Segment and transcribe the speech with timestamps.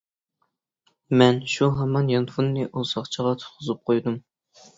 [1.21, 4.19] مەن شۇ ھامان يانفوننى ئۇ ساقچىغا تۇتقۇزۇپ قويدۇم.